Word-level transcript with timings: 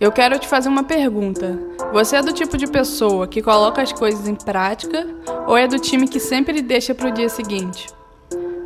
Eu 0.00 0.10
quero 0.10 0.38
te 0.40 0.48
fazer 0.48 0.68
uma 0.68 0.82
pergunta. 0.82 1.56
Você 1.92 2.16
é 2.16 2.22
do 2.22 2.32
tipo 2.32 2.56
de 2.56 2.66
pessoa 2.66 3.28
que 3.28 3.40
coloca 3.40 3.80
as 3.80 3.92
coisas 3.92 4.26
em 4.26 4.34
prática 4.34 5.06
ou 5.46 5.56
é 5.56 5.68
do 5.68 5.78
time 5.78 6.08
que 6.08 6.18
sempre 6.18 6.60
deixa 6.60 6.92
para 6.92 7.08
o 7.08 7.12
dia 7.12 7.28
seguinte? 7.28 7.86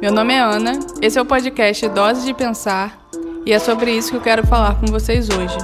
Meu 0.00 0.10
nome 0.10 0.32
é 0.32 0.40
Ana, 0.40 0.72
esse 1.02 1.18
é 1.18 1.22
o 1.22 1.26
podcast 1.26 1.86
Dose 1.90 2.24
de 2.24 2.32
Pensar 2.32 3.06
e 3.44 3.52
é 3.52 3.58
sobre 3.58 3.92
isso 3.92 4.10
que 4.10 4.16
eu 4.16 4.22
quero 4.22 4.46
falar 4.46 4.80
com 4.80 4.86
vocês 4.86 5.28
hoje. 5.28 5.58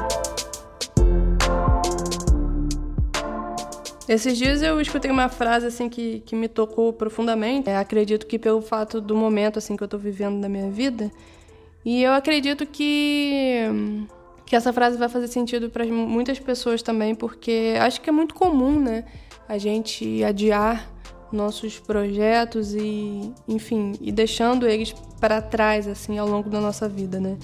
Esses 4.06 4.36
dias 4.36 4.60
eu 4.60 4.78
escutei 4.82 5.10
uma 5.10 5.30
frase 5.30 5.66
assim 5.66 5.88
que, 5.88 6.20
que 6.26 6.36
me 6.36 6.46
tocou 6.46 6.92
profundamente. 6.92 7.70
É, 7.70 7.78
acredito 7.78 8.26
que 8.26 8.38
pelo 8.38 8.60
fato 8.60 9.00
do 9.00 9.16
momento 9.16 9.58
assim 9.58 9.76
que 9.76 9.82
eu 9.82 9.86
estou 9.86 9.98
vivendo 9.98 10.38
na 10.38 10.48
minha 10.48 10.70
vida, 10.70 11.10
e 11.82 12.02
eu 12.02 12.12
acredito 12.12 12.66
que 12.66 13.66
que 14.46 14.54
essa 14.54 14.72
frase 14.72 14.96
vai 14.96 15.08
fazer 15.08 15.28
sentido 15.28 15.70
para 15.70 15.84
muitas 15.86 16.38
pessoas 16.38 16.82
também, 16.82 17.14
porque 17.14 17.74
acho 17.80 18.00
que 18.00 18.10
é 18.10 18.12
muito 18.12 18.34
comum, 18.34 18.78
né, 18.78 19.04
a 19.48 19.58
gente 19.58 20.22
adiar 20.22 20.92
nossos 21.32 21.78
projetos 21.78 22.74
e, 22.74 23.32
enfim, 23.48 23.92
e 24.00 24.12
deixando 24.12 24.68
eles 24.68 24.94
para 25.20 25.42
trás 25.42 25.88
assim 25.88 26.18
ao 26.18 26.28
longo 26.28 26.48
da 26.48 26.60
nossa 26.60 26.88
vida, 26.88 27.18
né? 27.18 27.36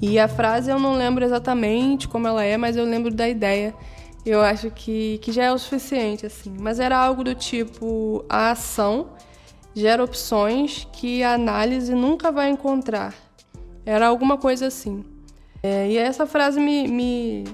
E 0.00 0.18
a 0.18 0.28
frase 0.28 0.70
eu 0.70 0.78
não 0.78 0.94
lembro 0.94 1.24
exatamente 1.24 2.08
como 2.08 2.26
ela 2.26 2.42
é, 2.42 2.56
mas 2.56 2.76
eu 2.76 2.84
lembro 2.84 3.12
da 3.12 3.28
ideia. 3.28 3.74
Eu 4.24 4.42
acho 4.42 4.70
que, 4.70 5.18
que 5.18 5.32
já 5.32 5.44
é 5.44 5.52
o 5.52 5.58
suficiente, 5.58 6.26
assim. 6.26 6.54
Mas 6.58 6.78
era 6.80 6.96
algo 6.96 7.22
do 7.22 7.34
tipo: 7.34 8.24
a 8.28 8.50
ação 8.50 9.10
gera 9.74 10.02
opções 10.02 10.86
que 10.92 11.22
a 11.22 11.34
análise 11.34 11.94
nunca 11.94 12.32
vai 12.32 12.48
encontrar. 12.50 13.14
Era 13.84 14.08
alguma 14.08 14.38
coisa 14.38 14.66
assim. 14.66 15.04
É, 15.62 15.88
e 15.88 15.98
essa 15.98 16.26
frase 16.26 16.58
me, 16.58 16.88
me, 16.88 17.44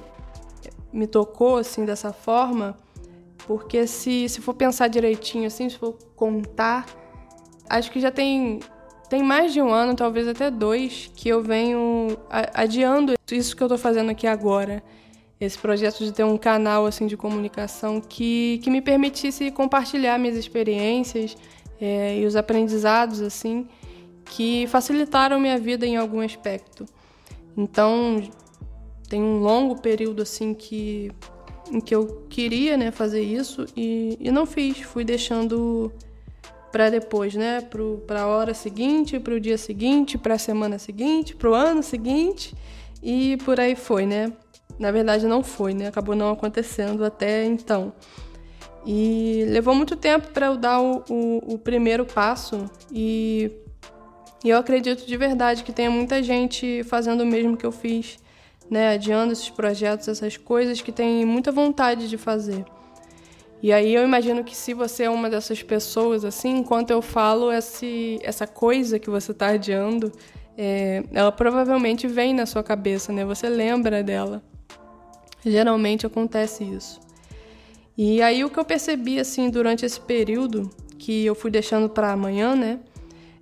me 0.92 1.06
tocou 1.06 1.56
assim 1.56 1.84
dessa 1.84 2.12
forma, 2.12 2.76
porque 3.46 3.86
se, 3.86 4.28
se 4.28 4.40
for 4.40 4.54
pensar 4.54 4.88
direitinho, 4.88 5.46
assim, 5.46 5.68
se 5.68 5.76
for 5.76 5.96
contar, 6.14 6.86
acho 7.68 7.90
que 7.90 8.00
já 8.00 8.10
tem, 8.10 8.60
tem 9.08 9.22
mais 9.22 9.52
de 9.52 9.60
um 9.60 9.72
ano, 9.72 9.94
talvez 9.94 10.28
até 10.28 10.50
dois, 10.50 11.10
que 11.14 11.28
eu 11.28 11.42
venho 11.42 12.16
adiando 12.54 13.14
isso 13.30 13.56
que 13.56 13.62
eu 13.62 13.66
estou 13.66 13.78
fazendo 13.78 14.10
aqui 14.10 14.26
agora. 14.26 14.82
Esse 15.38 15.58
projeto 15.58 16.02
de 16.02 16.12
ter 16.12 16.24
um 16.24 16.38
canal 16.38 16.86
assim 16.86 17.06
de 17.06 17.16
comunicação 17.16 18.00
que, 18.00 18.58
que 18.62 18.70
me 18.70 18.80
permitisse 18.80 19.50
compartilhar 19.50 20.18
minhas 20.18 20.36
experiências 20.36 21.36
é, 21.78 22.18
e 22.18 22.24
os 22.24 22.36
aprendizados 22.36 23.20
assim 23.20 23.68
que 24.24 24.66
facilitaram 24.68 25.38
minha 25.38 25.58
vida 25.58 25.86
em 25.86 25.96
algum 25.96 26.20
aspecto. 26.20 26.86
Então, 27.56 28.22
tem 29.08 29.22
um 29.22 29.38
longo 29.38 29.80
período 29.80 30.22
assim 30.22 30.52
que 30.52 31.10
em 31.70 31.80
que 31.80 31.94
eu 31.94 32.26
queria, 32.28 32.76
né, 32.76 32.90
fazer 32.90 33.22
isso 33.22 33.66
e, 33.76 34.16
e 34.20 34.30
não 34.30 34.46
fiz, 34.46 34.78
fui 34.82 35.04
deixando 35.04 35.92
para 36.70 36.90
depois, 36.90 37.34
né, 37.34 37.60
para 38.06 38.22
a 38.22 38.26
hora 38.26 38.54
seguinte, 38.54 39.18
para 39.18 39.34
o 39.34 39.40
dia 39.40 39.58
seguinte, 39.58 40.18
para 40.18 40.34
a 40.34 40.38
semana 40.38 40.78
seguinte, 40.78 41.34
para 41.34 41.50
o 41.50 41.54
ano 41.54 41.82
seguinte 41.82 42.54
e 43.02 43.36
por 43.38 43.58
aí 43.58 43.74
foi, 43.74 44.06
né? 44.06 44.32
Na 44.78 44.90
verdade 44.90 45.26
não 45.26 45.42
foi, 45.42 45.72
né? 45.72 45.86
Acabou 45.88 46.14
não 46.14 46.30
acontecendo 46.30 47.04
até 47.04 47.44
então. 47.44 47.92
E 48.84 49.44
levou 49.48 49.74
muito 49.74 49.96
tempo 49.96 50.28
para 50.28 50.46
eu 50.46 50.56
dar 50.56 50.80
o, 50.80 51.02
o, 51.08 51.54
o 51.54 51.58
primeiro 51.58 52.04
passo 52.04 52.70
e 52.92 53.50
e 54.46 54.50
eu 54.50 54.58
acredito 54.58 55.04
de 55.04 55.16
verdade 55.16 55.64
que 55.64 55.72
tem 55.72 55.88
muita 55.88 56.22
gente 56.22 56.84
fazendo 56.84 57.22
o 57.22 57.26
mesmo 57.26 57.56
que 57.56 57.66
eu 57.66 57.72
fiz, 57.72 58.16
né? 58.70 58.90
Adiando 58.90 59.32
esses 59.32 59.50
projetos, 59.50 60.06
essas 60.06 60.36
coisas 60.36 60.80
que 60.80 60.92
tem 60.92 61.24
muita 61.24 61.50
vontade 61.50 62.08
de 62.08 62.16
fazer. 62.16 62.64
E 63.60 63.72
aí 63.72 63.92
eu 63.92 64.04
imagino 64.04 64.44
que 64.44 64.56
se 64.56 64.72
você 64.72 65.02
é 65.02 65.10
uma 65.10 65.28
dessas 65.28 65.64
pessoas, 65.64 66.24
assim, 66.24 66.58
enquanto 66.58 66.92
eu 66.92 67.02
falo 67.02 67.50
esse, 67.50 68.20
essa 68.22 68.46
coisa 68.46 69.00
que 69.00 69.10
você 69.10 69.32
está 69.32 69.48
adiando, 69.48 70.12
é, 70.56 71.02
ela 71.12 71.32
provavelmente 71.32 72.06
vem 72.06 72.32
na 72.32 72.46
sua 72.46 72.62
cabeça, 72.62 73.12
né? 73.12 73.24
Você 73.24 73.48
lembra 73.48 74.00
dela. 74.00 74.44
Geralmente 75.44 76.06
acontece 76.06 76.62
isso. 76.62 77.00
E 77.98 78.22
aí 78.22 78.44
o 78.44 78.50
que 78.50 78.60
eu 78.60 78.64
percebi, 78.64 79.18
assim, 79.18 79.50
durante 79.50 79.84
esse 79.84 79.98
período 79.98 80.70
que 80.96 81.26
eu 81.26 81.34
fui 81.34 81.50
deixando 81.50 81.88
para 81.88 82.12
amanhã, 82.12 82.54
né? 82.54 82.78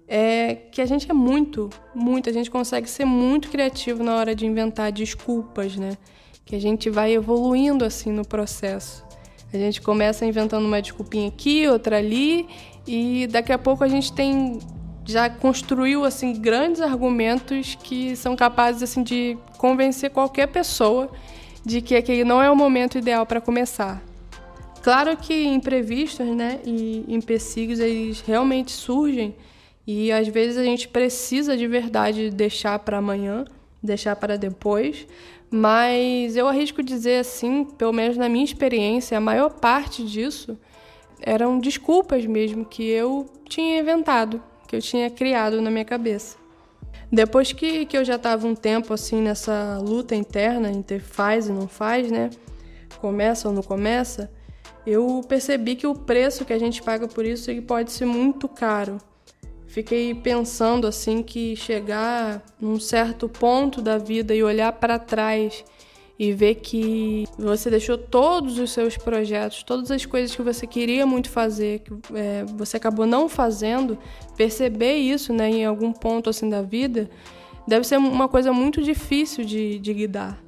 É 0.06 0.54
que 0.54 0.80
a 0.80 0.86
gente 0.86 1.10
é 1.10 1.14
muito, 1.14 1.70
muito, 1.94 2.28
a 2.28 2.32
gente 2.32 2.50
consegue 2.50 2.88
ser 2.88 3.04
muito 3.04 3.48
criativo 3.48 4.02
na 4.02 4.16
hora 4.16 4.34
de 4.34 4.46
inventar 4.46 4.92
desculpas, 4.92 5.76
né? 5.76 5.96
Que 6.44 6.56
a 6.56 6.60
gente 6.60 6.90
vai 6.90 7.12
evoluindo 7.12 7.84
assim 7.84 8.12
no 8.12 8.24
processo. 8.24 9.04
A 9.52 9.56
gente 9.56 9.80
começa 9.80 10.26
inventando 10.26 10.66
uma 10.66 10.82
desculpinha 10.82 11.28
aqui, 11.28 11.66
outra 11.68 11.98
ali, 11.98 12.48
e 12.86 13.26
daqui 13.28 13.52
a 13.52 13.58
pouco 13.58 13.84
a 13.84 13.88
gente 13.88 14.12
tem 14.12 14.58
já 15.06 15.28
construiu 15.28 16.04
assim 16.04 16.32
grandes 16.32 16.80
argumentos 16.80 17.74
que 17.82 18.16
são 18.16 18.34
capazes 18.34 18.82
assim 18.82 19.02
de 19.02 19.36
convencer 19.58 20.10
qualquer 20.10 20.46
pessoa 20.48 21.10
de 21.64 21.82
que 21.82 21.94
aquele 21.94 22.24
não 22.24 22.42
é 22.42 22.50
o 22.50 22.56
momento 22.56 22.96
ideal 22.96 23.26
para 23.26 23.40
começar. 23.40 24.02
Claro 24.82 25.16
que 25.16 25.46
imprevistos, 25.46 26.26
né, 26.26 26.58
e 26.64 27.04
empecilhos 27.08 27.80
eles 27.80 28.20
realmente 28.20 28.72
surgem 28.72 29.34
e 29.86 30.10
às 30.10 30.28
vezes 30.28 30.56
a 30.56 30.64
gente 30.64 30.88
precisa 30.88 31.56
de 31.56 31.66
verdade 31.66 32.30
deixar 32.30 32.78
para 32.78 32.98
amanhã, 32.98 33.44
deixar 33.82 34.16
para 34.16 34.38
depois, 34.38 35.06
mas 35.50 36.36
eu 36.36 36.48
arrisco 36.48 36.82
dizer 36.82 37.20
assim, 37.20 37.64
pelo 37.64 37.92
menos 37.92 38.16
na 38.16 38.28
minha 38.28 38.44
experiência, 38.44 39.18
a 39.18 39.20
maior 39.20 39.50
parte 39.50 40.04
disso 40.04 40.58
eram 41.20 41.58
desculpas 41.58 42.24
mesmo 42.26 42.64
que 42.64 42.82
eu 42.82 43.26
tinha 43.48 43.78
inventado, 43.78 44.42
que 44.66 44.74
eu 44.74 44.80
tinha 44.80 45.10
criado 45.10 45.60
na 45.60 45.70
minha 45.70 45.84
cabeça. 45.84 46.36
Depois 47.12 47.52
que, 47.52 47.86
que 47.86 47.96
eu 47.96 48.04
já 48.04 48.16
estava 48.16 48.46
um 48.46 48.54
tempo 48.54 48.92
assim 48.92 49.20
nessa 49.20 49.78
luta 49.80 50.16
interna 50.16 50.70
entre 50.70 50.98
faz 50.98 51.46
e 51.46 51.52
não 51.52 51.68
faz, 51.68 52.10
né? 52.10 52.30
Começa 53.00 53.48
ou 53.48 53.54
não 53.54 53.62
começa, 53.62 54.32
eu 54.86 55.20
percebi 55.28 55.76
que 55.76 55.86
o 55.86 55.94
preço 55.94 56.44
que 56.44 56.52
a 56.52 56.58
gente 56.58 56.82
paga 56.82 57.06
por 57.06 57.24
isso 57.24 57.50
ele 57.50 57.60
pode 57.60 57.92
ser 57.92 58.06
muito 58.06 58.48
caro 58.48 58.98
fiquei 59.74 60.14
pensando 60.14 60.86
assim 60.86 61.20
que 61.20 61.56
chegar 61.56 62.40
num 62.60 62.78
certo 62.78 63.28
ponto 63.28 63.82
da 63.82 63.98
vida 63.98 64.32
e 64.32 64.40
olhar 64.40 64.70
para 64.70 65.00
trás 65.00 65.64
e 66.16 66.32
ver 66.32 66.54
que 66.54 67.24
você 67.36 67.68
deixou 67.68 67.98
todos 67.98 68.60
os 68.60 68.70
seus 68.70 68.96
projetos, 68.96 69.64
todas 69.64 69.90
as 69.90 70.06
coisas 70.06 70.36
que 70.36 70.42
você 70.42 70.64
queria 70.64 71.04
muito 71.04 71.28
fazer, 71.28 71.80
que 71.80 71.92
é, 72.14 72.44
você 72.56 72.76
acabou 72.76 73.04
não 73.04 73.28
fazendo, 73.28 73.98
perceber 74.36 74.94
isso, 74.94 75.32
né, 75.32 75.50
em 75.50 75.64
algum 75.64 75.92
ponto 75.92 76.30
assim 76.30 76.48
da 76.48 76.62
vida, 76.62 77.10
deve 77.66 77.84
ser 77.84 77.98
uma 77.98 78.28
coisa 78.28 78.52
muito 78.52 78.80
difícil 78.80 79.44
de, 79.44 79.80
de 79.80 79.92
lidar. 79.92 80.40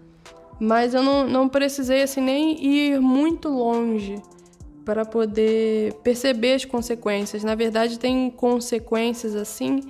Mas 0.60 0.94
eu 0.94 1.02
não, 1.02 1.26
não 1.26 1.48
precisei 1.48 2.00
assim 2.00 2.20
nem 2.20 2.64
ir 2.64 3.00
muito 3.00 3.48
longe 3.48 4.22
para 4.86 5.04
poder 5.04 5.94
perceber 6.04 6.54
as 6.54 6.64
consequências. 6.64 7.42
Na 7.42 7.56
verdade, 7.56 7.98
tem 7.98 8.30
consequências 8.30 9.34
assim 9.34 9.80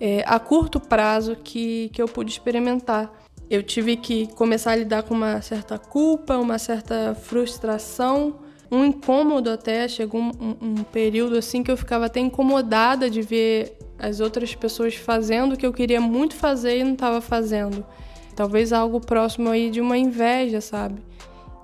é, 0.00 0.24
a 0.26 0.40
curto 0.40 0.80
prazo 0.80 1.36
que, 1.36 1.88
que 1.90 2.02
eu 2.02 2.08
pude 2.08 2.32
experimentar. 2.32 3.12
Eu 3.48 3.62
tive 3.62 3.96
que 3.96 4.26
começar 4.34 4.72
a 4.72 4.76
lidar 4.76 5.04
com 5.04 5.14
uma 5.14 5.40
certa 5.40 5.78
culpa, 5.78 6.36
uma 6.36 6.58
certa 6.58 7.14
frustração, 7.14 8.40
um 8.72 8.84
incômodo 8.84 9.50
até. 9.50 9.86
Chegou 9.86 10.20
um, 10.20 10.56
um, 10.60 10.74
período 10.82 11.38
assim 11.38 11.62
que 11.62 11.70
eu 11.70 11.76
ficava 11.76 12.06
até 12.06 12.18
incomodada 12.18 13.08
de 13.08 13.22
ver 13.22 13.78
as 14.00 14.18
outras 14.18 14.52
pessoas 14.52 14.96
fazendo 14.96 15.52
o 15.52 15.56
que 15.56 15.66
eu 15.66 15.72
queria 15.72 16.00
muito 16.00 16.34
fazer 16.34 16.78
e 16.78 16.84
não 16.84 16.94
estava 16.94 17.20
fazendo. 17.20 17.86
Talvez 18.34 18.72
algo 18.72 19.00
próximo 19.00 19.48
aí 19.48 19.70
de 19.70 19.80
uma 19.80 19.96
inveja, 19.96 20.60
sabe? 20.60 21.00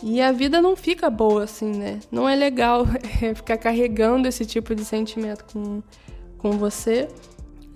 E 0.03 0.21
a 0.21 0.31
vida 0.31 0.61
não 0.61 0.77
fica 0.77 1.09
boa 1.09 1.45
assim, 1.45 1.71
né? 1.71 2.01
Não 2.11 2.29
é 2.29 2.37
legal 2.37 2.87
ficar 3.35 3.57
carregando 3.57 4.29
esse 4.29 4.45
tipo 4.45 4.75
de 4.75 4.85
sentimento 4.85 5.45
com, 5.53 5.83
com 6.37 6.53
você. 6.53 7.09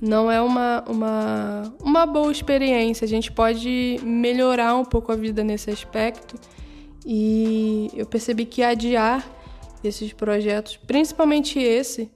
Não 0.00 0.30
é 0.30 0.40
uma, 0.40 0.84
uma, 0.86 1.74
uma 1.82 2.06
boa 2.06 2.30
experiência. 2.30 3.04
A 3.04 3.08
gente 3.08 3.32
pode 3.32 3.98
melhorar 4.02 4.74
um 4.74 4.84
pouco 4.84 5.12
a 5.12 5.16
vida 5.16 5.42
nesse 5.42 5.70
aspecto. 5.70 6.36
E 7.06 7.90
eu 7.94 8.04
percebi 8.04 8.44
que 8.44 8.62
adiar 8.62 9.26
esses 9.82 10.12
projetos, 10.12 10.76
principalmente 10.76 11.58
esse, 11.58 12.10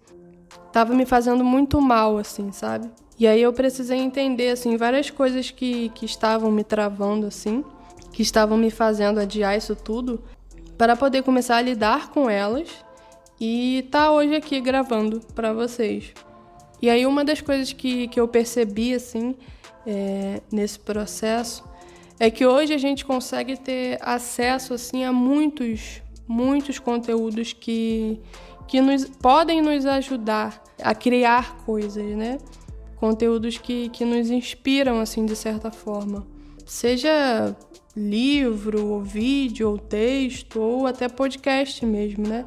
estava 0.67 0.95
me 0.95 1.07
fazendo 1.07 1.43
muito 1.43 1.81
mal, 1.81 2.19
assim, 2.19 2.53
sabe? 2.53 2.91
E 3.19 3.27
aí 3.27 3.41
eu 3.41 3.53
precisei 3.55 3.99
entender, 3.99 4.51
assim, 4.51 4.77
várias 4.77 5.09
coisas 5.09 5.51
que, 5.51 5.89
que 5.91 6.05
estavam 6.05 6.51
me 6.51 6.63
travando, 6.63 7.27
assim 7.27 7.65
que 8.15 8.23
estavam 8.23 8.57
me 8.57 8.71
fazendo 8.71 9.19
adiar 9.19 9.59
isso 9.59 9.75
tudo 9.75 10.23
para 10.79 10.95
poder 10.95 11.25
começar 11.25 11.57
a 11.57 11.61
lidar 11.61 12.11
com 12.11 12.31
elas 12.31 12.69
e 13.41 13.89
tá 13.91 14.13
hoje 14.13 14.37
aqui 14.37 14.61
gravando 14.61 15.21
para 15.35 15.53
vocês. 15.53 16.15
E 16.81 16.89
aí 16.89 17.05
uma 17.07 17.25
das 17.25 17.41
coisas 17.41 17.73
que, 17.73 18.07
que 18.07 18.21
eu 18.21 18.29
percebi 18.29 18.95
assim 18.95 19.35
é, 19.85 20.41
nesse 20.51 20.79
processo 20.79 21.65
é 22.21 22.31
que 22.31 22.47
hoje 22.47 22.73
a 22.73 22.79
gente 22.79 23.05
consegue 23.05 23.57
ter 23.57 23.99
acesso 24.01 24.75
assim 24.75 25.03
a 25.03 25.13
muitos, 25.13 26.01
muitos 26.29 26.79
conteúdos 26.79 27.53
que, 27.53 28.21
que 28.69 28.81
nos, 28.81 29.07
podem 29.07 29.61
nos 29.61 29.85
ajudar 29.87 30.63
a 30.81 30.95
criar 30.95 31.57
coisas, 31.67 32.17
né? 32.17 32.39
Conteúdos 32.95 33.59
que, 33.59 33.89
que 33.89 34.05
nos 34.05 34.31
inspiram 34.31 35.01
assim 35.01 35.27
de 35.27 35.35
certa 35.35 35.73
forma. 35.73 36.25
Seja 36.65 37.57
livro, 37.97 38.87
ou 38.87 39.03
vídeo, 39.03 39.71
ou 39.71 39.79
texto, 39.79 40.61
ou 40.61 40.87
até 40.87 41.09
podcast 41.09 41.85
mesmo, 41.87 42.27
né? 42.27 42.47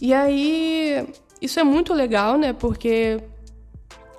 E 0.00 0.14
aí, 0.14 1.06
isso 1.40 1.58
é 1.58 1.64
muito 1.64 1.92
legal, 1.92 2.38
né? 2.38 2.52
Porque 2.52 3.20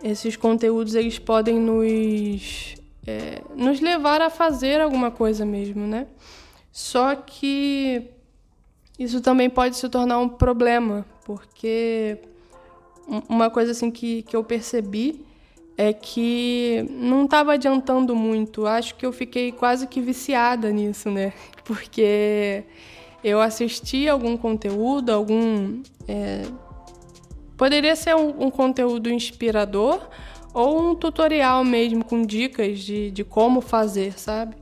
esses 0.04 0.36
conteúdos 0.36 0.96
eles 0.96 1.20
podem 1.20 1.60
nos 1.60 2.76
é, 3.08 3.42
nos 3.56 3.80
levar 3.80 4.22
a 4.22 4.30
fazer 4.30 4.82
alguma 4.82 5.10
coisa 5.10 5.46
mesmo, 5.46 5.88
né? 5.88 6.08
Só 6.72 7.16
que 7.16 8.10
isso 8.98 9.22
também 9.22 9.50
pode 9.50 9.78
se 9.78 9.88
tornar 9.90 10.20
um 10.20 10.30
problema, 10.30 11.06
porque 11.26 12.20
uma 13.28 13.50
coisa 13.50 13.72
assim 13.72 13.90
que, 13.90 14.22
que 14.24 14.36
eu 14.36 14.44
percebi 14.44 15.26
é 15.80 15.94
que 15.94 16.86
não 16.90 17.24
estava 17.24 17.54
adiantando 17.54 18.14
muito. 18.14 18.68
Acho 18.68 18.96
que 18.96 19.06
eu 19.06 19.14
fiquei 19.14 19.50
quase 19.50 19.88
que 19.88 20.02
viciada 20.02 20.70
nisso, 20.72 21.10
né? 21.10 21.32
Porque 21.64 22.66
eu 23.24 23.40
assisti 23.40 24.06
algum 24.10 24.36
conteúdo, 24.36 25.10
algum. 25.10 25.82
É, 26.06 26.42
poderia 27.56 27.96
ser 27.96 28.14
um, 28.14 28.48
um 28.48 28.52
conteúdo 28.52 29.10
inspirador 29.10 30.06
ou 30.54 30.82
um 30.82 30.96
tutorial 30.96 31.64
mesmo 31.64 32.04
com 32.04 32.24
dicas 32.24 32.80
de, 32.80 33.10
de 33.10 33.24
como 33.24 33.62
fazer, 33.62 34.20
sabe? 34.20 34.58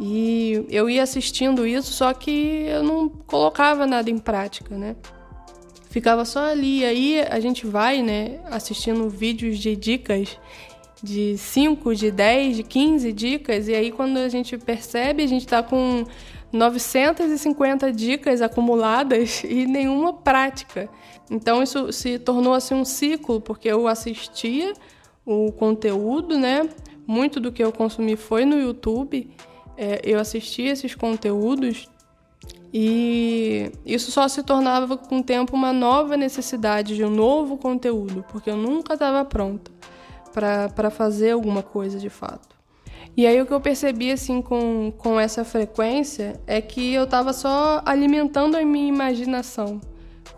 E 0.00 0.64
eu 0.70 0.88
ia 0.88 1.02
assistindo 1.02 1.66
isso, 1.66 1.92
só 1.92 2.14
que 2.14 2.64
eu 2.66 2.82
não 2.82 3.06
colocava 3.06 3.86
nada 3.86 4.08
em 4.08 4.16
prática, 4.16 4.78
né? 4.78 4.96
Ficava 5.98 6.24
só 6.24 6.44
ali. 6.44 6.84
Aí 6.84 7.20
a 7.22 7.40
gente 7.40 7.66
vai, 7.66 8.02
né, 8.02 8.38
assistindo 8.52 9.10
vídeos 9.10 9.58
de 9.58 9.74
dicas 9.74 10.38
de 11.02 11.36
5, 11.36 11.92
de 11.92 12.12
10, 12.12 12.58
de 12.58 12.62
15 12.62 13.12
dicas, 13.12 13.66
e 13.66 13.74
aí 13.74 13.90
quando 13.90 14.18
a 14.18 14.28
gente 14.28 14.56
percebe, 14.56 15.24
a 15.24 15.26
gente 15.26 15.44
tá 15.44 15.60
com 15.60 16.04
950 16.52 17.92
dicas 17.92 18.40
acumuladas 18.40 19.42
e 19.44 19.66
nenhuma 19.66 20.12
prática. 20.12 20.88
Então 21.28 21.64
isso 21.64 21.92
se 21.92 22.16
tornou 22.16 22.54
assim 22.54 22.74
um 22.74 22.84
ciclo, 22.84 23.40
porque 23.40 23.66
eu 23.66 23.88
assistia 23.88 24.72
o 25.26 25.50
conteúdo, 25.50 26.38
né? 26.38 26.68
Muito 27.08 27.40
do 27.40 27.50
que 27.50 27.64
eu 27.64 27.72
consumi 27.72 28.14
foi 28.14 28.44
no 28.44 28.56
YouTube. 28.56 29.28
É, 29.76 30.00
eu 30.04 30.20
assisti 30.20 30.62
esses 30.62 30.94
conteúdos 30.94 31.88
e 32.72 33.72
isso 33.84 34.10
só 34.10 34.28
se 34.28 34.42
tornava 34.42 34.96
com 34.96 35.18
o 35.18 35.22
tempo 35.22 35.56
uma 35.56 35.72
nova 35.72 36.16
necessidade 36.16 36.96
de 36.96 37.04
um 37.04 37.10
novo 37.10 37.56
conteúdo, 37.56 38.24
porque 38.30 38.50
eu 38.50 38.56
nunca 38.56 38.94
estava 38.94 39.24
pronta 39.24 39.70
para 40.32 40.90
fazer 40.90 41.32
alguma 41.32 41.62
coisa 41.62 41.98
de 41.98 42.10
fato. 42.10 42.56
E 43.16 43.26
aí 43.26 43.40
o 43.40 43.46
que 43.46 43.52
eu 43.52 43.60
percebi 43.60 44.12
assim 44.12 44.40
com, 44.40 44.92
com 44.96 45.18
essa 45.18 45.44
frequência 45.44 46.40
é 46.46 46.60
que 46.60 46.92
eu 46.94 47.04
estava 47.04 47.32
só 47.32 47.82
alimentando 47.84 48.56
a 48.56 48.64
minha 48.64 48.86
imaginação 48.86 49.80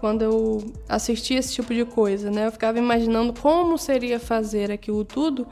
quando 0.00 0.22
eu 0.22 0.72
assistia 0.88 1.38
esse 1.38 1.52
tipo 1.52 1.74
de 1.74 1.84
coisa, 1.84 2.30
né? 2.30 2.46
Eu 2.46 2.52
ficava 2.52 2.78
imaginando 2.78 3.34
como 3.38 3.76
seria 3.76 4.18
fazer 4.18 4.72
aquilo 4.72 5.04
tudo, 5.04 5.46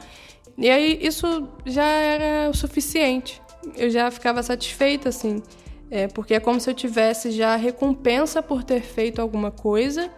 e 0.57 0.71
aí 0.71 0.99
isso 1.03 1.47
já 1.67 1.87
era 1.87 2.49
o 2.49 2.55
suficiente. 2.55 3.43
Eu 3.77 3.91
já 3.91 4.11
ficava 4.11 4.43
satisfeita, 4.43 5.11
assim, 5.11 5.43
é, 5.90 6.06
porque 6.06 6.35
é 6.35 6.40
como 6.40 6.61
se 6.61 6.70
eu 6.70 6.75
tivesse 6.75 7.31
já 7.31 7.56
recompensa 7.56 8.43
por 8.43 8.62
ter 8.62 8.82
feito 8.82 9.20
alguma 9.20 9.50
coisa 9.50 10.11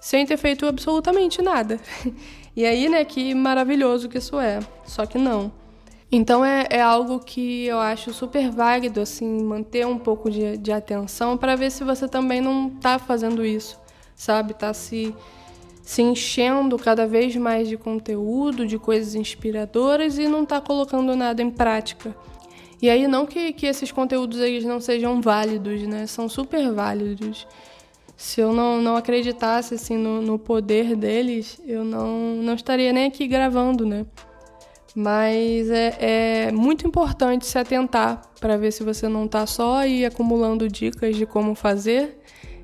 sem 0.00 0.24
ter 0.24 0.36
feito 0.36 0.66
absolutamente 0.66 1.42
nada. 1.42 1.80
E 2.56 2.64
aí, 2.64 2.88
né, 2.88 3.04
que 3.04 3.34
maravilhoso 3.34 4.08
que 4.08 4.16
isso 4.16 4.40
é. 4.40 4.60
Só 4.86 5.04
que 5.04 5.18
não. 5.18 5.52
Então 6.10 6.42
é, 6.42 6.66
é 6.70 6.80
algo 6.80 7.18
que 7.18 7.66
eu 7.66 7.78
acho 7.78 8.14
super 8.14 8.50
válido, 8.50 9.00
assim, 9.00 9.42
manter 9.42 9.86
um 9.86 9.98
pouco 9.98 10.30
de, 10.30 10.56
de 10.56 10.72
atenção 10.72 11.36
para 11.36 11.54
ver 11.54 11.70
se 11.70 11.84
você 11.84 12.08
também 12.08 12.40
não 12.40 12.68
está 12.68 12.98
fazendo 12.98 13.44
isso, 13.44 13.78
sabe? 14.14 14.54
Tá 14.54 14.72
se, 14.72 15.14
se 15.82 16.00
enchendo 16.00 16.78
cada 16.78 17.06
vez 17.06 17.36
mais 17.36 17.68
de 17.68 17.76
conteúdo, 17.76 18.66
de 18.66 18.78
coisas 18.78 19.14
inspiradoras 19.14 20.16
e 20.16 20.26
não 20.26 20.44
está 20.44 20.58
colocando 20.58 21.14
nada 21.14 21.42
em 21.42 21.50
prática. 21.50 22.16
E 22.80 22.90
aí 22.90 23.06
não 23.06 23.26
que, 23.26 23.52
que 23.52 23.66
esses 23.66 23.90
conteúdos 23.90 24.38
eles 24.40 24.64
não 24.64 24.80
sejam 24.80 25.20
válidos, 25.20 25.82
né? 25.82 26.06
São 26.06 26.28
super 26.28 26.70
válidos. 26.72 27.46
Se 28.16 28.40
eu 28.40 28.52
não, 28.52 28.80
não 28.80 28.96
acreditasse 28.96 29.74
assim 29.74 29.96
no, 29.96 30.22
no 30.22 30.38
poder 30.38 30.96
deles, 30.96 31.60
eu 31.66 31.84
não, 31.84 32.36
não 32.36 32.54
estaria 32.54 32.92
nem 32.92 33.06
aqui 33.06 33.26
gravando, 33.26 33.84
né? 33.84 34.06
Mas 34.94 35.68
é, 35.70 36.46
é 36.48 36.52
muito 36.52 36.86
importante 36.86 37.44
se 37.44 37.58
atentar 37.58 38.22
para 38.40 38.56
ver 38.56 38.72
se 38.72 38.82
você 38.82 39.08
não 39.08 39.26
está 39.26 39.46
só 39.46 39.76
aí 39.76 40.06
acumulando 40.06 40.68
dicas 40.68 41.14
de 41.14 41.26
como 41.26 41.54
fazer 41.54 42.18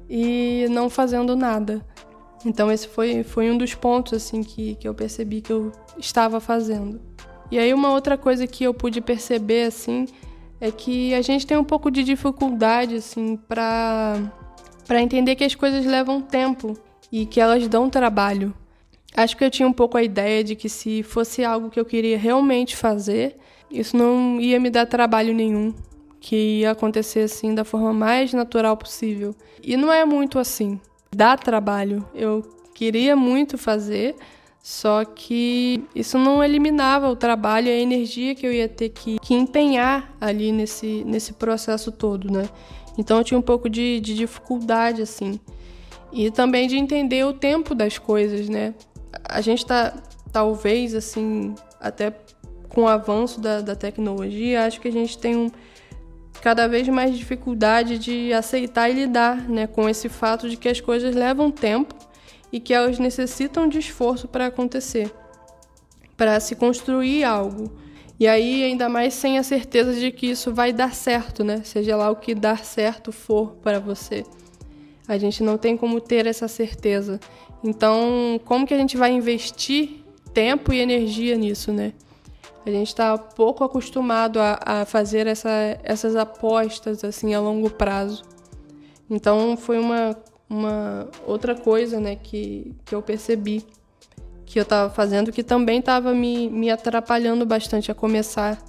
e 0.09 0.67
não 0.71 0.89
fazendo 0.89 1.37
nada. 1.37 1.85
Então 2.45 2.73
esse 2.73 2.89
foi, 2.89 3.23
foi 3.23 3.51
um 3.51 3.59
dos 3.59 3.75
pontos 3.75 4.15
assim 4.15 4.43
que, 4.43 4.75
que 4.77 4.89
eu 4.89 4.95
percebi 4.95 5.43
que 5.43 5.53
eu 5.53 5.73
estava 5.99 6.41
fazendo. 6.41 7.01
E 7.53 7.59
aí 7.59 7.75
uma 7.75 7.91
outra 7.91 8.17
coisa 8.17 8.47
que 8.47 8.65
eu 8.65 8.73
pude 8.73 9.03
perceber 9.03 9.65
assim 9.65 10.07
é 10.59 10.71
que 10.71 11.13
a 11.13 11.21
gente 11.21 11.47
tem 11.47 11.55
um 11.55 11.63
pouco 11.63 11.91
de 11.91 12.03
dificuldade 12.03 12.95
assim 12.95 13.37
para 13.37 14.19
para 14.87 15.03
entender 15.03 15.37
que 15.37 15.45
as 15.45 15.55
coisas 15.55 15.85
levam 15.85 16.23
tempo 16.23 16.75
e 17.13 17.27
que 17.27 17.39
elas 17.39 17.69
dão 17.69 17.91
trabalho. 17.91 18.55
Acho 19.15 19.37
que 19.37 19.45
eu 19.45 19.51
tinha 19.51 19.69
um 19.69 19.73
pouco 19.73 19.99
a 19.99 20.03
ideia 20.03 20.43
de 20.43 20.57
que 20.57 20.67
se 20.67 21.03
fosse 21.03 21.45
algo 21.45 21.69
que 21.69 21.79
eu 21.79 21.85
queria 21.85 22.17
realmente 22.17 22.75
fazer, 22.75 23.37
isso 23.71 23.99
não 23.99 24.41
ia 24.41 24.59
me 24.59 24.71
dar 24.71 24.87
trabalho 24.87 25.35
nenhum, 25.35 25.75
que 26.21 26.61
ia 26.61 26.71
acontecer 26.71 27.21
assim 27.21 27.55
da 27.55 27.65
forma 27.65 27.93
mais 27.93 28.33
natural 28.33 28.79
possível. 28.79 29.37
E 29.63 29.77
não 29.77 29.93
é 29.93 30.07
muito 30.07 30.39
assim. 30.39 30.81
Dá 31.15 31.37
trabalho. 31.37 32.03
Eu 32.15 32.43
queria 32.75 33.15
muito 33.15 33.59
fazer, 33.59 34.17
só 34.63 35.05
que 35.05 35.85
isso 35.95 36.17
não 36.19 36.43
eliminava 36.43 37.09
o 37.09 37.17
trabalho 37.17 37.67
e 37.67 37.71
a 37.71 37.81
energia 37.81 38.35
que 38.35 38.47
eu 38.47 38.53
ia 38.53 38.69
ter 38.69 38.91
que, 38.91 39.19
que 39.19 39.35
empenhar 39.35 40.15
ali 40.21 40.53
nesse, 40.53 41.03
nesse 41.05 41.33
processo 41.33 41.91
todo, 41.91 42.31
né? 42.31 42.49
Então 42.97 43.19
eu 43.19 43.25
tinha 43.25 43.39
um 43.39 43.43
pouco 43.43 43.69
de, 43.69 44.01
de 44.01 44.15
dificuldade, 44.15 45.03
assim. 45.03 45.41
E 46.13 46.31
também 46.31 46.69
de 46.69 46.77
entender 46.77 47.25
o 47.25 47.33
tempo 47.33 47.75
das 47.75 47.99
coisas, 47.99 48.49
né? 48.49 48.75
a 49.25 49.41
gente 49.41 49.59
está, 49.59 49.95
talvez, 50.33 50.95
assim, 50.95 51.55
até 51.81 52.13
com 52.69 52.83
o 52.83 52.89
avanço 52.89 53.41
da, 53.41 53.61
da 53.61 53.77
tecnologia, 53.77 54.65
acho 54.65 54.81
que 54.81 54.89
a 54.89 54.93
gente 54.93 55.19
tem 55.19 55.37
um, 55.37 55.51
cada 56.41 56.67
vez 56.67 56.89
mais 56.89 57.17
dificuldade 57.17 57.99
de 57.99 58.33
aceitar 58.33 58.89
e 58.89 58.95
lidar 58.95 59.49
né, 59.49 59.67
com 59.67 59.89
esse 59.89 60.09
fato 60.09 60.49
de 60.49 60.57
que 60.57 60.69
as 60.69 60.81
coisas 60.81 61.15
levam 61.15 61.51
tempo 61.51 61.95
e 62.53 62.61
que 62.61 62.75
elas 62.75 62.99
necessitam 62.99 63.67
de 63.67 63.79
esforço 63.79 64.29
para 64.29 64.47
acontecer, 64.47 65.11
para 66.17 66.39
se 66.39 66.55
construir 66.55 67.25
algo. 67.25 67.73
E 68.21 68.29
aí, 68.29 68.63
ainda 68.63 68.89
mais 68.89 69.15
sem 69.15 69.39
a 69.39 69.43
certeza 69.43 69.95
de 69.95 70.13
que 70.13 70.27
isso 70.27 70.55
vai 70.55 70.73
dar 70.73 70.95
certo, 70.95 71.43
né? 71.43 71.63
Seja 71.65 71.97
lá 71.97 72.11
o 72.11 72.17
que 72.17 72.35
dar 72.35 72.65
certo 72.65 73.11
for 73.11 73.57
para 73.63 73.81
você. 73.81 74.25
A 75.09 75.19
gente 75.19 75.43
não 75.43 75.59
tem 75.59 75.77
como 75.77 76.01
ter 76.01 76.27
essa 76.27 76.47
certeza. 76.47 77.19
Então, 77.65 78.41
como 78.45 78.67
que 78.67 78.75
a 78.75 78.79
gente 78.79 78.97
vai 78.97 79.11
investir 79.11 80.05
tempo 80.33 80.73
e 80.73 80.79
energia 80.79 81.37
nisso, 81.37 81.73
né? 81.73 81.93
A 82.65 82.71
gente 82.71 82.89
está 82.89 83.19
pouco 83.19 83.65
acostumado 83.65 84.39
a, 84.39 84.61
a 84.65 84.85
fazer 84.85 85.27
essa, 85.27 85.51
essas 85.83 86.15
apostas 86.15 87.03
assim 87.03 87.35
a 87.35 87.41
longo 87.41 87.71
prazo. 87.71 88.23
Então, 89.11 89.57
foi 89.57 89.79
uma, 89.79 90.17
uma 90.53 91.09
outra 91.27 91.55
coisa, 91.55 91.99
né, 91.99 92.15
que, 92.17 92.75
que 92.85 92.95
eu 92.95 93.01
percebi 93.01 93.65
que 94.45 94.59
eu 94.59 94.65
estava 94.65 94.93
fazendo 94.93 95.33
que 95.33 95.43
também 95.43 95.79
estava 95.79 96.13
me, 96.13 96.51
me 96.51 96.71
atrapalhando 96.71 97.47
bastante 97.47 97.91
a 97.91 97.95
começar 97.95 98.63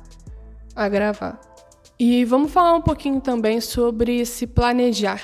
a 0.74 0.88
gravar. 0.88 1.42
E 2.00 2.24
vamos 2.24 2.52
falar 2.54 2.74
um 2.74 2.82
pouquinho 2.82 3.20
também 3.20 3.60
sobre 3.60 4.26
se 4.26 4.48
planejar, 4.48 5.22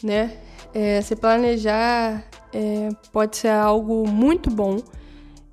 né? 0.00 0.36
É, 0.72 1.00
se 1.02 1.16
planejar 1.16 2.24
é, 2.52 2.88
pode 3.12 3.36
ser 3.36 3.48
algo 3.48 4.08
muito 4.08 4.48
bom. 4.48 4.78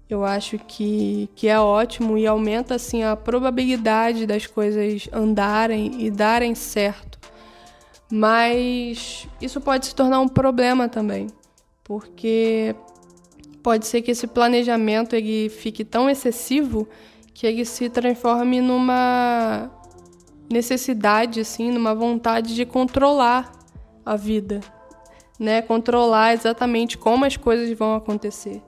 Eu 0.07 0.23
acho 0.23 0.59
que, 0.59 1.27
que 1.35 1.47
é 1.47 1.59
ótimo 1.59 2.15
e 2.15 2.27
aumenta 2.27 2.75
assim 2.75 3.03
a 3.03 3.15
probabilidade 3.15 4.27
das 4.27 4.45
coisas 4.45 5.09
andarem 5.11 6.05
e 6.05 6.11
darem 6.11 6.53
certo. 6.53 7.22
Mas 8.15 9.27
isso 9.41 9.59
pode 9.59 9.87
se 9.87 9.95
tornar 9.95 10.19
um 10.19 10.27
problema 10.27 10.87
também, 10.87 11.25
porque 11.83 12.75
pode 13.63 13.87
ser 13.87 14.03
que 14.03 14.11
esse 14.11 14.27
planejamento 14.27 15.15
ele 15.15 15.49
fique 15.49 15.83
tão 15.83 16.07
excessivo 16.07 16.87
que 17.33 17.47
ele 17.47 17.65
se 17.65 17.89
transforme 17.89 18.61
numa 18.61 19.67
necessidade, 20.47 21.39
assim, 21.39 21.71
numa 21.71 21.95
vontade 21.95 22.53
de 22.53 22.67
controlar 22.67 23.51
a 24.05 24.15
vida, 24.15 24.61
né? 25.39 25.63
Controlar 25.63 26.35
exatamente 26.35 26.99
como 26.99 27.25
as 27.25 27.35
coisas 27.35 27.75
vão 27.75 27.95
acontecer. 27.95 28.61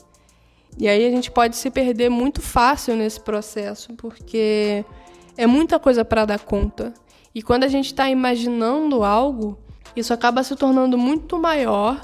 E 0.75 0.87
aí 0.87 1.05
a 1.05 1.11
gente 1.11 1.29
pode 1.29 1.55
se 1.55 1.69
perder 1.69 2.09
muito 2.09 2.41
fácil 2.41 2.95
nesse 2.95 3.19
processo, 3.19 3.93
porque 3.93 4.83
é 5.37 5.45
muita 5.45 5.77
coisa 5.77 6.03
para 6.03 6.25
dar 6.25 6.39
conta. 6.39 6.95
E 7.35 7.41
quando 7.41 7.65
a 7.65 7.67
gente 7.67 7.87
está 7.87 8.09
imaginando 8.09 9.03
algo, 9.03 9.59
isso 9.93 10.13
acaba 10.13 10.41
se 10.41 10.55
tornando 10.55 10.97
muito 10.97 11.37
maior 11.37 11.99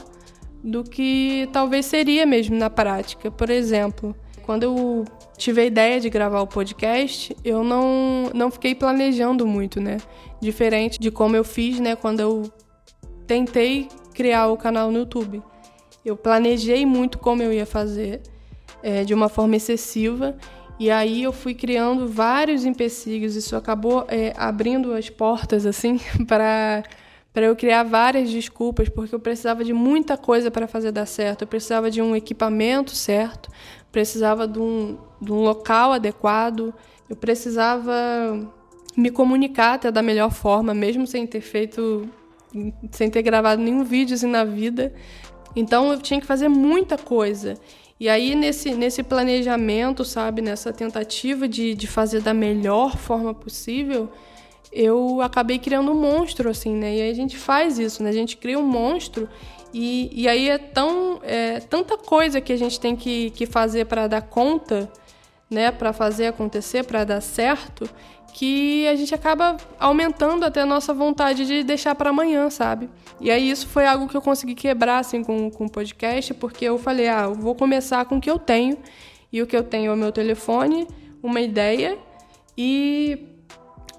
do 0.62 0.84
que 0.84 1.48
talvez 1.54 1.86
seria 1.86 2.26
mesmo 2.26 2.58
na 2.58 2.70
prática. 2.70 3.32
Por 3.32 3.50
exemplo, 3.50 4.14
quando 4.44 4.64
eu 4.64 5.06
tive 5.38 5.62
a 5.62 5.66
ideia 5.66 6.02
de 6.02 6.10
gravar 6.10 6.42
o 6.42 6.48
podcast, 6.48 7.34
eu 7.46 7.64
não, 7.64 8.30
não 8.34 8.52
fiquei 8.52 8.76
planejando 8.76 9.48
muito, 9.48 9.80
né? 9.80 9.98
Diferente 10.42 11.00
de 11.00 11.10
como 11.10 11.36
eu 11.38 11.46
fiz, 11.46 11.80
né, 11.80 11.96
quando 11.96 12.20
eu 12.20 12.52
tentei 13.26 13.88
criar 14.14 14.50
o 14.50 14.58
canal 14.58 14.92
no 14.92 15.00
YouTube. 15.00 15.42
Eu 16.04 16.18
planejei 16.18 16.86
muito 16.86 17.18
como 17.18 17.42
eu 17.42 17.54
ia 17.54 17.66
fazer 17.66 18.22
é, 18.84 19.06
de 19.06 19.14
uma 19.14 19.30
forma 19.30 19.56
excessiva. 19.56 20.36
E 20.82 20.90
aí 20.90 21.22
eu 21.22 21.32
fui 21.32 21.54
criando 21.54 22.08
vários 22.08 22.66
empecilhos, 22.66 23.36
isso 23.36 23.56
acabou 23.56 24.04
é, 24.08 24.34
abrindo 24.36 24.96
as 24.96 25.12
portas 25.12 25.64
assim 25.64 26.00
para 26.28 26.82
para 27.32 27.46
eu 27.46 27.56
criar 27.56 27.84
várias 27.84 28.32
desculpas, 28.32 28.90
porque 28.90 29.14
eu 29.14 29.20
precisava 29.20 29.64
de 29.64 29.74
muita 29.74 30.18
coisa 30.18 30.50
para 30.50 30.68
fazer 30.68 30.92
dar 30.92 31.06
certo. 31.06 31.44
Eu 31.44 31.48
precisava 31.48 31.92
de 31.92 32.02
um 32.02 32.16
equipamento 32.16 32.96
certo, 32.96 33.48
precisava 33.92 34.48
de 34.48 34.58
um, 34.60 34.98
de 35.22 35.32
um 35.32 35.42
local 35.42 35.94
adequado, 35.94 36.74
eu 37.08 37.16
precisava 37.16 37.94
me 38.98 39.12
comunicar 39.12 39.76
até 39.76 39.92
da 39.92 40.02
melhor 40.02 40.32
forma, 40.32 40.74
mesmo 40.74 41.06
sem 41.06 41.28
ter 41.28 41.42
feito, 41.42 42.10
sem 42.90 43.08
ter 43.08 43.22
gravado 43.22 43.62
nenhum 43.62 43.84
vídeo 43.84 44.16
assim 44.16 44.28
na 44.28 44.44
vida. 44.44 44.92
Então 45.56 45.92
eu 45.92 46.02
tinha 46.02 46.20
que 46.20 46.26
fazer 46.26 46.50
muita 46.50 46.98
coisa. 46.98 47.54
E 48.02 48.10
aí, 48.10 48.34
nesse, 48.34 48.74
nesse 48.74 49.04
planejamento, 49.04 50.04
sabe, 50.04 50.42
nessa 50.42 50.74
tentativa 50.74 51.48
de, 51.48 51.76
de 51.76 51.86
fazer 51.86 52.20
da 52.20 52.34
melhor 52.34 52.98
forma 52.98 53.32
possível, 53.32 54.10
eu 54.72 55.22
acabei 55.22 55.60
criando 55.60 55.92
um 55.92 56.02
monstro, 56.02 56.50
assim, 56.50 56.74
né? 56.74 56.96
E 56.96 57.02
aí 57.04 57.12
a 57.12 57.14
gente 57.14 57.38
faz 57.38 57.78
isso, 57.78 58.02
né? 58.02 58.10
A 58.10 58.14
gente 58.14 58.38
cria 58.38 58.58
um 58.58 58.66
monstro 58.66 59.30
e, 59.72 60.10
e 60.20 60.28
aí 60.28 60.50
é, 60.50 60.58
tão, 60.58 61.20
é 61.22 61.60
tanta 61.60 61.96
coisa 61.96 62.42
que 62.42 62.52
a 62.52 62.58
gente 62.58 62.80
tem 62.80 62.96
que, 62.96 63.30
que 63.30 63.46
fazer 63.46 63.86
para 63.86 64.08
dar 64.08 64.24
conta, 64.24 64.92
né? 65.48 65.72
Para 65.72 65.94
fazer 65.94 66.26
acontecer, 66.26 66.84
para 66.84 67.04
dar 67.04 67.22
certo, 67.22 67.88
que 68.34 68.88
a 68.88 68.96
gente 68.96 69.14
acaba 69.14 69.58
aumentando 69.80 70.46
até 70.46 70.62
a 70.62 70.66
nossa 70.66 70.94
vontade 70.94 71.46
de 71.46 71.64
deixar 71.64 71.96
para 71.96 72.10
amanhã, 72.10 72.50
sabe? 72.50 72.90
E 73.20 73.30
aí 73.30 73.50
isso 73.50 73.68
foi 73.68 73.86
algo 73.86 74.08
que 74.08 74.16
eu 74.16 74.22
consegui 74.22 74.56
quebrar 74.56 75.00
assim 75.00 75.24
com, 75.24 75.48
o 75.48 75.70
podcast, 75.70 76.34
porque 76.34 76.66
eu 76.66 76.78
falei, 76.78 77.08
ah, 77.08 77.24
eu 77.26 77.36
vou 77.36 77.54
começar 77.56 78.06
com 78.06 78.18
o 78.18 78.22
que 78.22 78.30
eu 78.30 78.40
tenho, 78.40 78.78
e 79.32 79.42
o 79.42 79.48
que 79.48 79.56
eu 79.56 79.64
tenho 79.64 79.92
é 79.92 79.94
o 79.94 79.98
meu 79.98 80.12
telefone, 80.12 80.88
uma 81.22 81.40
ideia 81.40 81.98
e 82.58 83.28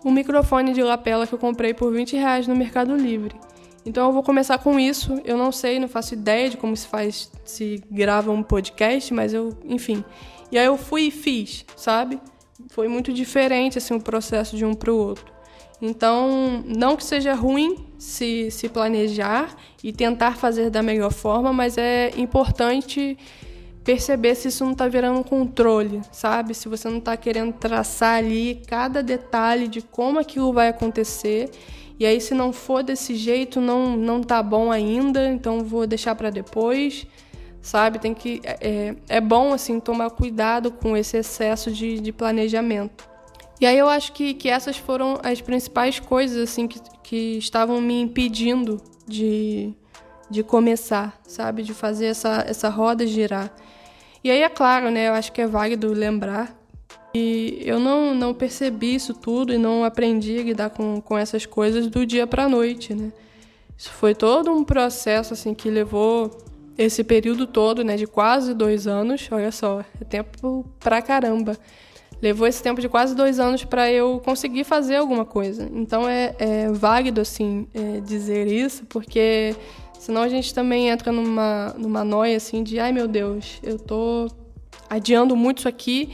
um 0.04 0.10
microfone 0.10 0.72
de 0.72 0.82
lapela 0.82 1.26
que 1.26 1.32
eu 1.32 1.38
comprei 1.38 1.72
por 1.72 1.92
20 1.92 2.16
reais 2.16 2.46
no 2.46 2.56
Mercado 2.56 2.96
Livre. 2.96 3.34
Então 3.84 4.06
eu 4.06 4.12
vou 4.12 4.22
começar 4.22 4.58
com 4.58 4.78
isso. 4.78 5.20
Eu 5.24 5.36
não 5.36 5.50
sei, 5.50 5.78
não 5.78 5.88
faço 5.88 6.14
ideia 6.14 6.48
de 6.48 6.56
como 6.56 6.76
se 6.76 6.86
faz, 6.86 7.30
se 7.44 7.82
grava 7.90 8.30
um 8.30 8.42
podcast, 8.42 9.12
mas 9.12 9.34
eu, 9.34 9.56
enfim. 9.64 10.04
E 10.50 10.58
aí 10.58 10.66
eu 10.66 10.76
fui 10.76 11.02
e 11.02 11.10
fiz, 11.10 11.64
sabe? 11.76 12.20
Foi 12.68 12.88
muito 12.88 13.12
diferente 13.12 13.78
assim 13.78 13.94
o 13.94 14.00
processo 14.00 14.56
de 14.56 14.64
um 14.64 14.74
para 14.74 14.92
o 14.92 14.96
outro. 14.96 15.32
Então, 15.80 16.62
não 16.64 16.96
que 16.96 17.04
seja 17.04 17.34
ruim 17.34 17.84
se, 17.98 18.52
se 18.52 18.68
planejar 18.68 19.56
e 19.82 19.92
tentar 19.92 20.36
fazer 20.36 20.70
da 20.70 20.80
melhor 20.80 21.12
forma, 21.12 21.52
mas 21.52 21.76
é 21.76 22.12
importante 22.16 23.18
perceber 23.82 24.36
se 24.36 24.46
isso 24.46 24.64
não 24.64 24.72
está 24.72 24.86
virando 24.86 25.18
um 25.18 25.22
controle, 25.24 26.00
sabe? 26.12 26.54
Se 26.54 26.68
você 26.68 26.88
não 26.88 26.98
está 26.98 27.16
querendo 27.16 27.52
traçar 27.54 28.18
ali 28.18 28.62
cada 28.68 29.02
detalhe 29.02 29.66
de 29.66 29.82
como 29.82 30.20
aquilo 30.20 30.52
vai 30.52 30.68
acontecer. 30.68 31.50
E 31.98 32.06
aí, 32.06 32.20
se 32.20 32.32
não 32.32 32.52
for 32.52 32.84
desse 32.84 33.16
jeito, 33.16 33.60
não, 33.60 33.96
não 33.96 34.22
tá 34.22 34.40
bom 34.40 34.70
ainda, 34.70 35.28
então 35.30 35.64
vou 35.64 35.84
deixar 35.84 36.14
para 36.14 36.30
depois 36.30 37.06
sabe? 37.62 38.00
Tem 38.00 38.12
que 38.12 38.42
é, 38.44 38.58
é, 38.60 38.96
é 39.08 39.20
bom 39.20 39.52
assim 39.52 39.78
tomar 39.78 40.10
cuidado 40.10 40.72
com 40.72 40.96
esse 40.96 41.16
excesso 41.16 41.70
de, 41.70 42.00
de 42.00 42.12
planejamento. 42.12 43.08
E 43.60 43.64
aí 43.66 43.78
eu 43.78 43.88
acho 43.88 44.12
que, 44.12 44.34
que 44.34 44.48
essas 44.48 44.76
foram 44.76 45.20
as 45.22 45.40
principais 45.40 46.00
coisas 46.00 46.36
assim 46.36 46.66
que, 46.66 46.80
que 47.02 47.38
estavam 47.38 47.80
me 47.80 48.00
impedindo 48.00 48.80
de, 49.06 49.72
de 50.28 50.42
começar, 50.42 51.20
sabe? 51.22 51.62
De 51.62 51.72
fazer 51.72 52.06
essa, 52.06 52.44
essa 52.46 52.68
roda 52.68 53.06
girar. 53.06 53.54
E 54.24 54.30
aí 54.30 54.42
é 54.42 54.48
claro, 54.48 54.90
né? 54.90 55.08
Eu 55.08 55.14
acho 55.14 55.32
que 55.32 55.40
é 55.40 55.46
válido 55.46 55.92
lembrar 55.92 56.58
e 57.14 57.62
eu 57.64 57.78
não, 57.78 58.14
não 58.14 58.34
percebi 58.34 58.94
isso 58.96 59.14
tudo 59.14 59.52
e 59.52 59.58
não 59.58 59.84
aprendi 59.84 60.38
a 60.38 60.42
lidar 60.42 60.70
com, 60.70 61.00
com 61.00 61.16
essas 61.16 61.46
coisas 61.46 61.86
do 61.86 62.04
dia 62.04 62.26
para 62.26 62.44
a 62.44 62.48
noite, 62.48 62.94
né? 62.94 63.12
Isso 63.76 63.90
foi 63.90 64.14
todo 64.14 64.52
um 64.52 64.64
processo 64.64 65.34
assim 65.34 65.54
que 65.54 65.68
levou 65.70 66.30
esse 66.82 67.04
período 67.04 67.46
todo, 67.46 67.84
né, 67.84 67.96
de 67.96 68.06
quase 68.06 68.54
dois 68.54 68.86
anos, 68.86 69.28
olha 69.30 69.52
só, 69.52 69.84
é 70.00 70.04
tempo 70.04 70.64
pra 70.80 71.00
caramba. 71.00 71.56
Levou 72.20 72.46
esse 72.46 72.62
tempo 72.62 72.80
de 72.80 72.88
quase 72.88 73.16
dois 73.16 73.40
anos 73.40 73.64
para 73.64 73.90
eu 73.90 74.20
conseguir 74.24 74.62
fazer 74.62 74.96
alguma 74.96 75.24
coisa. 75.24 75.68
Então 75.72 76.08
é, 76.08 76.34
é 76.38 76.68
válido, 76.70 77.20
assim, 77.20 77.66
é, 77.74 78.00
dizer 78.00 78.46
isso, 78.46 78.84
porque 78.88 79.56
senão 79.98 80.22
a 80.22 80.28
gente 80.28 80.54
também 80.54 80.88
entra 80.88 81.10
numa, 81.10 81.74
numa 81.76 82.04
noia, 82.04 82.36
assim, 82.36 82.62
de 82.62 82.78
ai 82.78 82.92
meu 82.92 83.08
Deus, 83.08 83.58
eu 83.62 83.78
tô 83.78 84.28
adiando 84.88 85.34
muito 85.34 85.58
isso 85.58 85.68
aqui, 85.68 86.10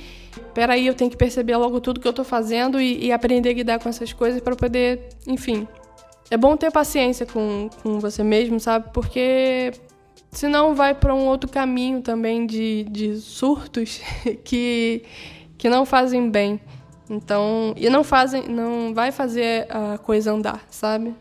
peraí, 0.55 0.87
eu 0.87 0.95
tenho 0.95 1.11
que 1.11 1.17
perceber 1.17 1.57
logo 1.57 1.81
tudo 1.81 2.01
que 2.01 2.09
eu 2.09 2.13
tô 2.13 2.25
fazendo 2.25 2.81
e, 2.81 3.07
e 3.07 3.13
aprender 3.13 3.51
a 3.51 3.55
lidar 3.55 3.79
com 3.79 3.89
essas 3.89 4.13
coisas 4.13 4.41
para 4.41 4.57
poder, 4.57 5.09
enfim. 5.27 5.67
É 6.31 6.37
bom 6.37 6.57
ter 6.57 6.71
paciência 6.71 7.25
com, 7.25 7.71
com 7.83 7.99
você 7.99 8.23
mesmo, 8.23 8.61
sabe? 8.61 8.91
Porque 8.93 9.73
senão 10.39 10.73
vai 10.73 10.95
para 10.95 11.13
um 11.13 11.27
outro 11.27 11.51
caminho 11.51 12.01
também 12.01 12.47
de, 12.47 12.85
de 12.85 13.17
surtos 13.17 14.01
que, 14.45 15.03
que 15.59 15.69
não 15.69 15.85
fazem 15.85 16.31
bem. 16.31 16.61
Então, 17.11 17.75
e 17.77 17.91
não 17.91 18.05
fazem, 18.05 18.47
não 18.49 18.95
vai 18.95 19.11
fazer 19.11 19.67
a 19.69 19.99
coisa 19.99 20.31
andar, 20.31 20.65
sabe? 20.71 21.13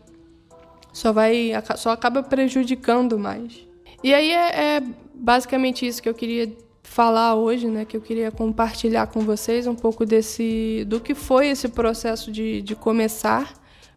Só 0.92 1.12
vai, 1.12 1.50
só 1.76 1.90
acaba 1.90 2.22
prejudicando 2.22 3.18
mais. 3.18 3.66
E 4.04 4.14
aí 4.14 4.30
é, 4.30 4.76
é 4.76 4.82
basicamente 5.12 5.84
isso 5.84 6.00
que 6.00 6.08
eu 6.08 6.14
queria 6.14 6.52
falar 6.84 7.34
hoje, 7.34 7.66
né? 7.66 7.84
Que 7.84 7.96
eu 7.96 8.00
queria 8.00 8.30
compartilhar 8.30 9.08
com 9.08 9.22
vocês 9.22 9.66
um 9.66 9.74
pouco 9.74 10.06
desse, 10.06 10.84
do 10.86 11.00
que 11.00 11.16
foi 11.16 11.48
esse 11.48 11.68
processo 11.68 12.30
de, 12.30 12.62
de 12.62 12.76
começar 12.76 13.52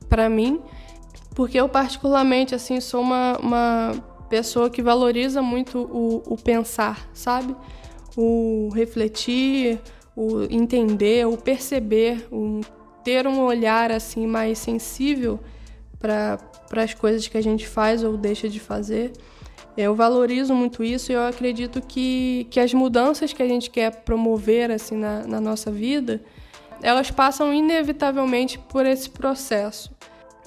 para 0.09 0.27
mim, 0.27 0.59
porque 1.35 1.59
eu 1.59 1.69
particularmente 1.69 2.55
assim 2.55 2.81
sou 2.81 3.01
uma, 3.01 3.37
uma 3.37 4.10
pessoa 4.31 4.69
que 4.69 4.81
valoriza 4.81 5.41
muito 5.41 5.77
o, 5.77 6.23
o 6.25 6.37
pensar, 6.37 7.09
sabe? 7.13 7.53
O 8.15 8.69
refletir, 8.73 9.77
o 10.15 10.43
entender, 10.43 11.27
o 11.27 11.35
perceber, 11.35 12.25
o 12.31 12.61
ter 13.03 13.27
um 13.27 13.41
olhar 13.41 13.91
assim 13.91 14.25
mais 14.25 14.57
sensível 14.57 15.37
para 15.99 16.39
as 16.77 16.93
coisas 16.93 17.27
que 17.27 17.37
a 17.37 17.43
gente 17.43 17.67
faz 17.67 18.05
ou 18.05 18.15
deixa 18.15 18.47
de 18.47 18.59
fazer. 18.59 19.11
Eu 19.75 19.95
valorizo 19.95 20.55
muito 20.55 20.81
isso 20.81 21.11
e 21.11 21.15
eu 21.15 21.23
acredito 21.23 21.81
que, 21.81 22.47
que 22.49 22.59
as 22.61 22.73
mudanças 22.73 23.33
que 23.33 23.43
a 23.43 23.47
gente 23.47 23.69
quer 23.69 23.91
promover 24.03 24.71
assim 24.71 24.95
na, 24.95 25.27
na 25.27 25.41
nossa 25.41 25.69
vida, 25.69 26.21
elas 26.81 27.11
passam 27.11 27.53
inevitavelmente 27.53 28.57
por 28.57 28.85
esse 28.85 29.09
processo. 29.09 29.91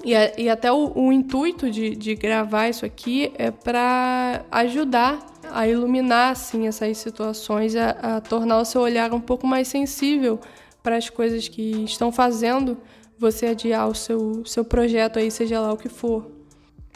E, 0.03 0.13
e 0.43 0.49
até 0.49 0.71
o, 0.71 0.91
o 0.95 1.11
intuito 1.11 1.69
de, 1.69 1.95
de 1.95 2.15
gravar 2.15 2.69
isso 2.69 2.85
aqui 2.85 3.31
é 3.37 3.49
para 3.49 4.45
ajudar 4.51 5.25
a 5.51 5.67
iluminar 5.67 6.31
assim, 6.31 6.67
essas 6.67 6.97
situações, 6.97 7.75
a, 7.75 7.89
a 8.17 8.21
tornar 8.21 8.59
o 8.59 8.65
seu 8.65 8.81
olhar 8.81 9.13
um 9.13 9.21
pouco 9.21 9.47
mais 9.47 9.67
sensível 9.67 10.39
para 10.83 10.97
as 10.97 11.09
coisas 11.09 11.47
que 11.47 11.83
estão 11.83 12.11
fazendo 12.11 12.77
você 13.17 13.47
adiar 13.47 13.87
o 13.87 13.95
seu, 13.95 14.45
seu 14.45 14.65
projeto 14.65 15.17
aí, 15.17 15.31
seja 15.31 15.59
lá 15.59 15.73
o 15.73 15.77
que 15.77 15.89
for. 15.89 16.29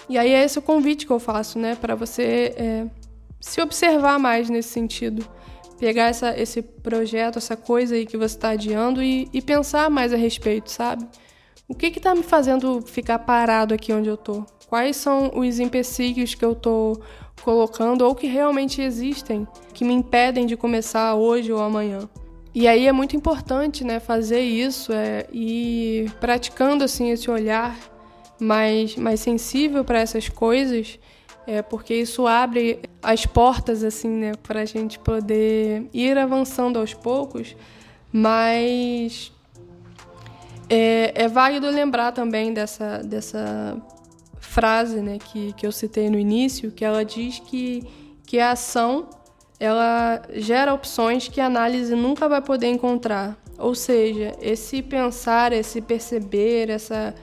E 0.08 0.18
aí 0.18 0.32
é 0.32 0.44
esse 0.44 0.60
o 0.60 0.62
convite 0.62 1.06
que 1.06 1.12
eu 1.12 1.20
faço, 1.20 1.58
né, 1.58 1.75
para 1.75 1.96
você 1.96 2.53
é, 2.56 2.86
se 3.39 3.62
observar 3.62 4.20
mais 4.20 4.50
nesse 4.50 4.70
sentido. 4.70 5.25
Pegar 5.79 6.08
essa, 6.08 6.38
esse 6.38 6.62
projeto, 6.62 7.38
essa 7.38 7.56
coisa 7.56 7.96
aí 7.96 8.06
que 8.06 8.18
você 8.18 8.36
está 8.36 8.50
adiando 8.50 9.01
e, 9.01 9.29
e 9.34 9.41
pensar 9.41 9.89
mais 9.89 10.12
a 10.12 10.18
respeito, 10.18 10.70
sabe? 10.70 11.08
O 11.69 11.75
que 11.75 11.85
está 11.85 12.15
me 12.15 12.23
fazendo 12.23 12.81
ficar 12.81 13.19
parado 13.19 13.75
aqui 13.75 13.93
onde 13.93 14.09
eu 14.09 14.15
estou? 14.15 14.43
Quais 14.67 14.95
são 14.95 15.31
os 15.35 15.59
empecilhos 15.59 16.33
que 16.33 16.43
eu 16.43 16.53
estou 16.53 16.99
colocando 17.43 18.01
ou 18.01 18.15
que 18.15 18.25
realmente 18.25 18.81
existem 18.81 19.47
que 19.71 19.85
me 19.85 19.93
impedem 19.93 20.47
de 20.47 20.57
começar 20.57 21.13
hoje 21.13 21.53
ou 21.53 21.61
amanhã? 21.61 22.09
E 22.55 22.67
aí 22.67 22.88
é 22.88 22.91
muito 22.91 23.15
importante, 23.15 23.83
né, 23.83 23.99
fazer 23.99 24.39
isso 24.39 24.91
é, 24.91 25.27
e 25.31 26.09
praticando 26.19 26.83
assim 26.83 27.11
esse 27.11 27.29
olhar 27.29 27.77
mais, 28.39 28.95
mais 28.95 29.19
sensível 29.19 29.85
para 29.85 29.99
essas 29.99 30.27
coisas, 30.27 30.97
é, 31.45 31.61
porque 31.61 31.93
isso 31.93 32.25
abre 32.25 32.79
as 33.03 33.27
portas 33.27 33.83
assim, 33.83 34.09
né, 34.09 34.31
para 34.41 34.61
a 34.61 34.65
gente 34.65 34.97
poder 34.97 35.88
ir 35.93 36.17
avançando 36.17 36.79
aos 36.79 36.95
poucos, 36.95 37.55
mas 38.11 39.31
é, 40.69 41.23
é 41.23 41.27
válido 41.27 41.69
lembrar 41.69 42.11
também 42.11 42.53
dessa, 42.53 42.99
dessa 42.99 43.77
frase, 44.39 45.01
né, 45.01 45.17
que, 45.17 45.53
que 45.53 45.65
eu 45.65 45.71
citei 45.71 46.09
no 46.09 46.17
início, 46.19 46.71
que 46.71 46.85
ela 46.85 47.03
diz 47.03 47.39
que, 47.39 47.83
que 48.25 48.39
a 48.39 48.51
ação 48.51 49.07
ela 49.59 50.21
gera 50.35 50.73
opções 50.73 51.27
que 51.27 51.41
a 51.41 51.45
análise 51.45 51.93
nunca 51.93 52.29
vai 52.29 52.41
poder 52.41 52.67
encontrar. 52.67 53.38
Ou 53.57 53.75
seja, 53.75 54.33
esse 54.41 54.81
pensar, 54.81 55.51
esse 55.51 55.81
perceber, 55.81 56.69
essa 56.69 57.13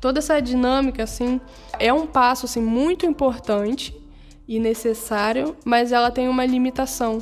toda 0.00 0.18
essa 0.18 0.38
dinâmica 0.38 1.02
assim 1.02 1.40
é 1.78 1.92
um 1.92 2.06
passo 2.06 2.44
assim 2.44 2.60
muito 2.60 3.06
importante 3.06 3.96
e 4.46 4.60
necessário, 4.60 5.56
mas 5.64 5.90
ela 5.90 6.10
tem 6.10 6.28
uma 6.28 6.44
limitação. 6.44 7.18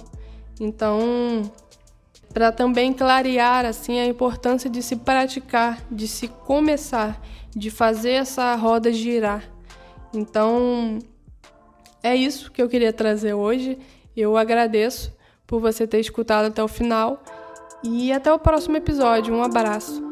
Então, 0.61 1.51
para 2.33 2.51
também 2.51 2.93
clarear 2.93 3.65
assim 3.65 3.99
a 3.99 4.07
importância 4.07 4.69
de 4.69 4.83
se 4.83 4.97
praticar, 4.97 5.81
de 5.91 6.09
se 6.09 6.29
começar, 6.29 7.21
de 7.55 7.71
fazer 7.71 8.13
essa 8.13 8.55
roda 8.55 8.93
girar. 8.93 9.45
Então, 10.15 10.99
é 12.03 12.15
isso 12.15 12.51
que 12.51 12.61
eu 12.61 12.69
queria 12.69 12.93
trazer 12.93 13.35
hoje. 13.35 13.79
Eu 14.17 14.37
agradeço 14.37 15.13
por 15.47 15.61
você 15.61 15.87
ter 15.87 16.01
escutado 16.01 16.47
até 16.47 16.63
o 16.63 16.69
final 16.69 17.23
e 17.83 18.13
até 18.13 18.33
o 18.33 18.39
próximo 18.39 18.77
episódio. 18.77 19.35
Um 19.35 19.43
abraço. 19.43 20.12